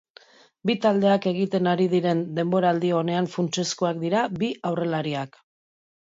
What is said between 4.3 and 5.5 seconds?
bi aurrelariak.